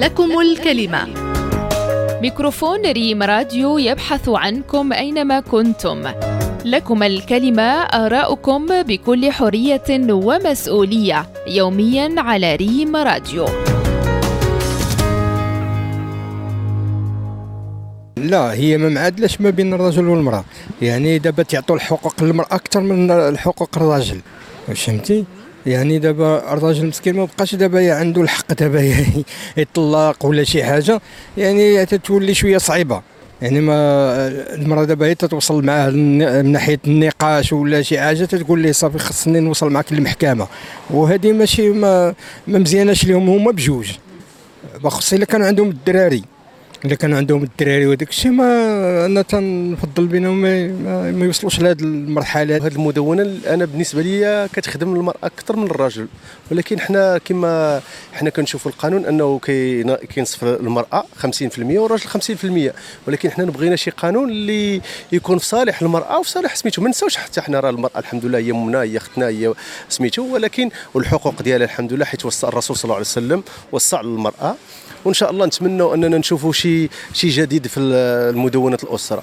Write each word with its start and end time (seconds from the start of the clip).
لكم 0.00 0.40
الكلمة. 0.40 1.08
ميكروفون 2.22 2.86
ريم 2.86 3.22
راديو 3.22 3.78
يبحث 3.78 4.28
عنكم 4.28 4.92
أينما 4.92 5.40
كنتم. 5.40 6.02
لكم 6.64 7.02
الكلمة 7.02 7.62
آراؤكم 7.82 8.66
بكل 8.82 9.30
حرية 9.30 9.88
ومسؤولية 10.10 11.26
يوميا 11.46 12.14
على 12.18 12.56
ريم 12.56 12.96
راديو. 12.96 13.46
لا 18.16 18.52
هي 18.52 18.78
ما 18.78 18.88
معادلاش 18.88 19.40
ما 19.40 19.50
بين 19.50 19.74
الرجل 19.74 20.08
والمرأة. 20.08 20.44
يعني 20.82 21.18
دابا 21.18 21.42
تعطوا 21.42 21.76
الحقوق 21.76 22.22
للمرأة 22.22 22.54
أكثر 22.54 22.80
من 22.80 23.10
الحقوق 23.10 23.70
الراجل 23.76 24.20
فهمتي؟ 24.74 25.24
يعني 25.66 25.98
دابا 25.98 26.52
الراجل 26.52 26.86
مسكين 26.86 27.16
ما 27.16 27.24
بقاش 27.24 27.54
دابا 27.54 27.94
عنده 27.94 28.22
الحق 28.22 28.52
دابا 28.52 28.94
يطلق 29.56 30.26
ولا 30.26 30.44
شي 30.44 30.64
حاجة. 30.64 31.00
يعني 31.36 31.86
تتولي 31.86 32.34
شوية 32.34 32.58
صعيبة. 32.58 33.02
يعني 33.42 33.60
ما 33.60 33.74
المرأة 34.54 34.84
دابا 34.84 35.06
هي 35.06 35.14
تتوصل 35.14 35.64
معاه 35.64 35.90
من 35.90 36.52
ناحية 36.52 36.80
النقاش 36.86 37.52
ولا 37.52 37.82
شي 37.82 38.00
حاجة 38.00 38.24
تقول 38.24 38.60
ليه 38.60 38.72
صافي 38.72 38.98
خصني 38.98 39.40
نوصل 39.40 39.70
معك 39.72 39.92
للمحكمة. 39.92 40.46
وهذه 40.90 41.32
ماشي 41.32 41.68
ما, 41.68 42.14
ما 42.46 42.58
مزياناش 42.58 43.06
لهم 43.06 43.28
هما 43.28 43.50
بجوج. 43.50 43.90
بخصوص 44.84 45.12
إلا 45.12 45.24
كانوا 45.24 45.46
عندهم 45.46 45.68
الدراري. 45.68 46.24
إلا 46.84 46.94
كان 46.94 47.14
عندهم 47.14 47.42
الدراري 47.42 47.86
وداك 47.86 48.08
الشيء 48.08 48.30
ما 48.30 49.06
أنا 49.06 49.22
تنفضل 49.22 50.06
بينهم 50.06 50.42
ما, 50.42 50.66
ما 51.12 51.24
يوصلوش 51.24 51.60
لهذه 51.60 51.80
المرحلة. 51.80 52.56
هذه 52.56 52.66
المدونة 52.66 53.38
أنا 53.46 53.64
بالنسبة 53.64 54.02
لي 54.02 54.48
كتخدم 54.52 54.94
المرأة 54.94 55.18
أكثر 55.24 55.56
من 55.56 55.66
الرجل. 55.66 56.08
ولكن 56.50 56.80
حنا 56.80 57.18
كما 57.18 57.80
حنا 58.12 58.30
كنشوفوا 58.30 58.70
القانون 58.70 59.04
أنه 59.06 59.38
كينصف 60.14 60.44
المرأة 60.44 61.04
50% 61.22 61.26
والراجل 61.58 62.08
50% 62.70 62.72
ولكن 63.08 63.30
حنا 63.30 63.44
بغينا 63.44 63.76
شي 63.76 63.90
قانون 63.90 64.30
اللي 64.30 64.80
يكون 65.12 65.38
في 65.38 65.46
صالح 65.46 65.82
المرأة 65.82 66.18
وفي 66.18 66.30
صالح 66.30 66.54
سميتو. 66.54 66.82
ما 66.82 66.88
نساوش 66.88 67.16
حتى 67.16 67.40
حنا 67.40 67.60
راه 67.60 67.70
المرأة 67.70 67.98
الحمد 67.98 68.24
لله 68.24 68.38
هي 68.38 68.52
منا 68.52 68.82
هي 68.82 68.96
اختنا 68.96 69.28
هي 69.28 69.54
سميتو. 69.88 70.34
ولكن 70.34 70.70
والحقوق 70.94 71.42
ديالها 71.42 71.66
الحمد 71.66 71.92
لله 71.92 72.04
حيت 72.04 72.26
وصى 72.26 72.46
الرسول 72.46 72.76
صلى 72.76 72.84
الله 72.84 72.94
عليه 72.94 73.06
وسلم 73.06 73.42
وصى 73.72 73.96
للمراه 73.96 74.54
وإن 75.04 75.14
شاء 75.14 75.30
الله 75.30 75.46
نتمنوا 75.46 75.94
أننا 75.94 76.18
نشوفوا 76.18 76.52
شي 76.52 76.67
شي 77.12 77.28
جديد 77.28 77.66
في 77.66 77.80
المدونة 77.80 78.78
الأسرة. 78.82 79.22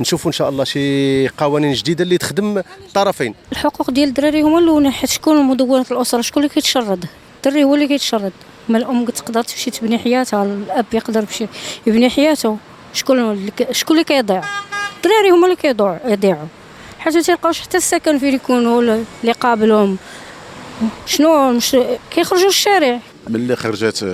نشوفوا 0.00 0.28
إن 0.28 0.32
شاء 0.32 0.48
الله 0.48 0.64
شي 0.64 1.28
قوانين 1.28 1.72
جديدة 1.72 2.04
اللي 2.04 2.18
تخدم 2.18 2.58
الطرفين 2.58 3.34
الحقوق 3.52 3.90
ديال 3.90 4.08
الدراري 4.08 4.42
هما 4.42 4.58
الاولى 4.58 4.90
حيت 4.90 5.10
شكون 5.10 5.42
مدونه 5.42 5.86
الأسرة؟ 5.90 6.20
شكون 6.20 6.42
اللي 6.42 6.54
كيتشرد؟ 6.54 7.04
الدري 7.36 7.64
هو 7.64 7.74
اللي 7.74 7.88
كيتشرد. 7.88 8.32
ما 8.68 8.78
الأم 8.78 9.04
تقدر 9.04 9.42
تمشي 9.42 9.70
تبني 9.70 9.98
حياتها 9.98 10.42
الأب 10.42 10.86
يقدر 10.92 11.20
يمشي 11.20 11.46
يبني 11.86 12.10
حياته. 12.10 12.56
شكون 12.94 13.32
اللي 13.32 13.52
شكون 13.70 13.96
اللي 13.96 14.04
كيضيع؟ 14.04 14.42
الدراري 14.96 15.30
هما 15.30 15.44
اللي 15.44 15.56
كيضيعوا 15.56 15.98
يضيعوا. 16.04 16.46
حتى 16.98 17.22
تلقاوش 17.22 17.60
حتى 17.60 17.76
السكن 17.76 18.18
فين 18.18 18.34
يكونوا 18.34 18.82
اللي 18.82 19.32
قابلهم. 19.40 19.96
شنو؟ 21.06 21.52
مش 21.52 21.76
كيخرجوا 22.10 22.46
للشارع. 22.46 22.98
ملي 23.28 23.56
خرجت 23.56 24.04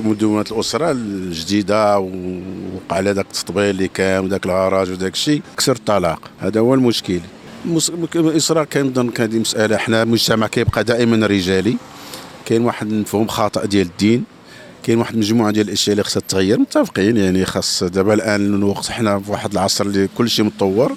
مدونه 0.00 0.44
الأسرة 0.52 0.90
الجديدة 0.90 1.98
ووقع 1.98 2.96
على 2.96 3.10
ذاك 3.10 3.26
التطبيق 3.26 3.64
اللي 3.64 3.88
كان 3.88 4.24
وداك 4.24 4.46
الهراج 4.46 4.90
وداك 4.90 5.12
الشيء 5.12 5.42
كسر 5.56 5.72
الطلاق. 5.72 6.30
هذا 6.38 6.60
هو 6.60 6.74
المشكل. 6.74 7.20
الاصرار 8.14 8.64
كنظن 8.64 9.10
هذه 9.18 9.38
مسألة. 9.38 9.76
حنا 9.76 10.02
المجتمع 10.02 10.46
كيبقى 10.46 10.84
دائما 10.84 11.26
رجالي. 11.26 11.76
كاين 12.46 12.64
واحد 12.64 12.92
المفهوم 12.92 13.28
خاطئ 13.28 13.66
ديال 13.66 13.86
الدين. 13.86 14.24
كاين 14.82 14.98
واحد 14.98 15.14
المجموعه 15.14 15.50
ديال 15.50 15.66
الأشياء 15.66 15.92
اللي 15.92 16.04
خصها 16.04 16.22
تغير 16.28 16.58
متفقين 16.58 17.16
يعني 17.16 17.44
خاص 17.44 17.84
دابا 17.84 18.14
الآن 18.14 18.54
الوقت 18.54 18.90
حنا 18.90 19.20
في 19.20 19.30
واحد 19.30 19.52
العصر 19.52 19.86
اللي 19.86 20.08
كل 20.18 20.30
شيء 20.30 20.44
متطور. 20.44 20.92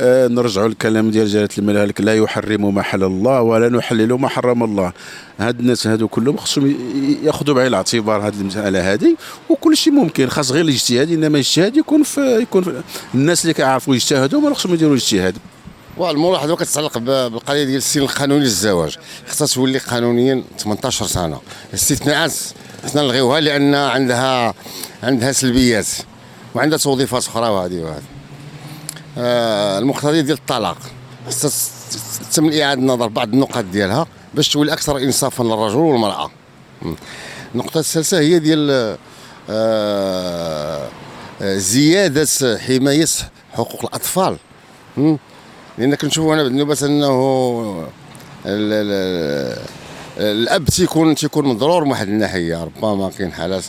آه 0.00 0.28
نرجعوا 0.28 0.68
للكلام 0.68 1.10
ديال 1.10 1.28
جلاله 1.28 1.48
الملك 1.58 2.00
لا 2.00 2.14
يحرم 2.16 2.74
ما 2.74 2.82
حل 2.82 3.04
الله 3.04 3.42
ولا 3.42 3.68
نحلل 3.68 4.12
ما 4.12 4.28
حرم 4.28 4.64
الله. 4.64 4.92
هاد 5.38 5.60
الناس 5.60 5.86
هادو 5.86 6.08
كلهم 6.08 6.36
خصهم 6.36 6.76
ياخذوا 7.22 7.54
بعين 7.54 7.66
الاعتبار 7.66 8.26
هذه 8.26 8.40
المسألة 8.40 8.92
هذه 8.92 9.16
وكل 9.48 9.76
شيء 9.76 9.92
ممكن. 9.92 10.28
خاص 10.28 10.52
غير 10.52 10.64
الاجتهاد 10.64 11.12
إنما 11.12 11.28
الاجتهاد 11.28 11.76
يكون 11.76 12.02
في 12.02 12.20
يكون 12.20 12.62
في 12.62 12.82
الناس 13.14 13.42
اللي 13.42 13.54
كيعرفوا 13.54 13.94
يجتهدوا 13.94 14.40
ما 14.40 14.54
خصهم 14.54 14.74
يديروا 14.74 14.92
الاجتهاد. 14.92 15.36
والملاحظه 15.96 16.56
كتتعلق 16.56 16.98
بالقضية 16.98 17.64
ديال 17.64 17.76
السن 17.76 18.00
القانوني 18.00 18.40
للزواج. 18.40 18.96
خصها 19.28 19.46
تولي 19.46 19.78
قانونيا 19.78 20.42
18 20.58 21.06
سنة. 21.06 21.40
الاستثناءات 21.68 22.34
خصنا 22.84 23.02
نلغيوها 23.02 23.40
لأن 23.40 23.74
عندها 23.74 24.54
عندها 25.02 25.32
سلبيات 25.32 25.88
وعندها 26.54 26.78
توظيفات 26.78 27.26
أخرى 27.26 27.48
وهذه 27.48 27.80
وهذه. 27.80 28.19
المقتضيات 29.78 30.24
ديال 30.24 30.38
الطلاق. 30.38 30.76
تم 32.32 32.52
اعاده 32.52 32.80
النظر 32.80 33.06
بعض 33.08 33.28
النقاط 33.32 33.64
ديالها 33.64 34.06
باش 34.34 34.48
تولي 34.48 34.72
أكثر 34.72 34.98
انصافا 34.98 35.42
للرجل 35.42 35.76
والمرأة. 35.76 36.30
النقطة 37.54 37.80
الثالثة 37.80 38.18
هي 38.18 38.38
ديال 38.38 38.96
آه 39.50 40.88
زيادة 41.42 42.58
حماية 42.58 43.06
حقوق 43.52 43.84
الأطفال. 43.84 44.36
لأن 45.78 45.94
كنشوفوا 45.94 46.34
هنا 46.34 46.42
بالنسبة 46.42 46.86
أنه 46.86 47.88
الأب 50.18 50.64
تيكون 50.64 51.14
تيكون 51.14 51.46
مضرور 51.46 51.84
من 51.84 51.90
واحد 51.90 52.08
الناحية 52.08 52.64
ربما 52.64 53.10
كاين 53.10 53.32
حالات 53.32 53.64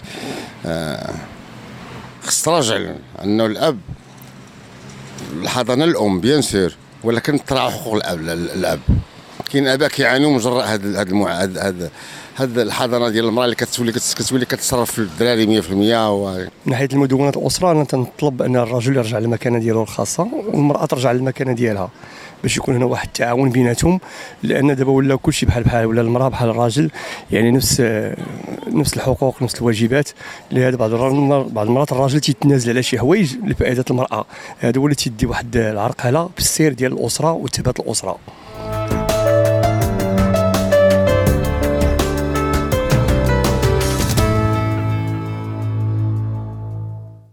آه 0.65 1.13
خص 2.23 2.41
تراجع 2.41 2.91
انه 3.23 3.45
الأب 3.45 3.79
الحضانه 5.41 5.85
الأم 5.85 6.19
بيان 6.19 6.41
سور 6.41 6.73
ولكن 7.03 7.45
تراعى 7.45 7.71
حقوق 7.71 7.95
الأب 7.95 8.19
الأب. 8.19 8.79
كاين 9.51 9.67
اباء 9.67 9.89
كيعانيوا 9.89 10.31
من 10.31 10.37
جراء 10.37 10.65
هذا 10.65 11.01
هذا 11.01 11.57
هذا 11.67 11.89
هذا 12.35 12.61
الحضانة 12.61 13.09
ديال 13.09 13.25
المرأة 13.25 13.45
اللي 13.45 13.55
كتولي 13.55 13.91
كتولي 13.91 14.45
كتصرف 14.45 14.91
في 14.91 14.99
الدراري 14.99 15.61
100% 15.61 15.71
و... 15.71 16.37
من 16.37 16.47
ناحية 16.65 16.87
المدونه 16.93 17.29
الأسرة 17.29 17.71
أنا 17.71 17.83
تنطلب 17.83 18.41
أن 18.41 18.55
الرجل 18.55 18.97
يرجع 18.97 19.19
للمكانة 19.19 19.59
ديالو 19.59 19.83
الخاصة 19.83 20.27
والمرأة 20.53 20.85
ترجع 20.85 21.11
للمكانة 21.11 21.53
ديالها. 21.53 21.89
باش 22.43 22.57
يكون 22.57 22.75
هنا 22.75 22.85
واحد 22.85 23.07
التعاون 23.07 23.49
بيناتهم 23.49 23.99
لأن 24.43 24.75
دابا 24.75 24.91
ولا 24.91 25.15
كلشي 25.15 25.45
بحال 25.45 25.63
بحال 25.63 25.85
ولا 25.85 26.01
المرأة 26.01 26.29
بحال 26.29 26.49
الراجل 26.49 26.91
يعني 27.31 27.51
نفس 27.51 27.81
نفس 28.67 28.93
الحقوق 28.93 29.43
نفس 29.43 29.61
الواجبات. 29.61 30.09
لهذا 30.51 30.75
بعض 30.75 30.89
بعض 31.53 31.67
المرات 31.67 31.91
الراجل 31.91 32.19
تيتنازل 32.19 32.69
على 32.71 32.83
شي 32.83 32.99
حوايج 32.99 33.35
لفائده 33.45 33.85
المرأة. 33.91 34.25
هذا 34.59 34.79
هو 34.79 34.85
اللي 34.85 34.95
تيدي 34.95 35.25
واحد 35.25 35.57
العرقلة 35.57 36.29
بالسير 36.35 36.73
ديال 36.73 36.93
الأسرة 36.93 37.31
وثبات 37.31 37.79
الأسرة. 37.79 38.17